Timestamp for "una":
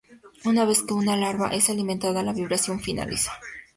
0.45-0.65, 0.95-1.15